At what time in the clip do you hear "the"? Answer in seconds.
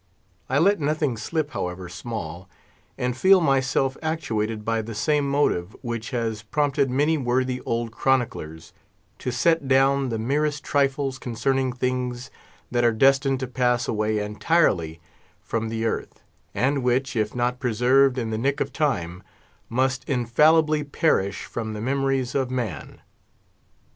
4.81-4.95, 10.09-10.17, 15.69-15.85, 18.31-18.39, 21.73-21.79